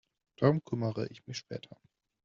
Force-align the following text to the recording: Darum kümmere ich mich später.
Darum 0.37 0.63
kümmere 0.63 1.05
ich 1.11 1.27
mich 1.27 1.37
später. 1.37 1.79